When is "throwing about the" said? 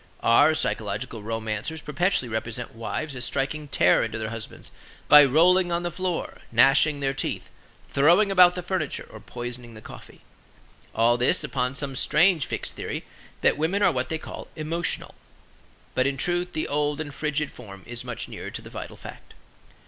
7.87-8.63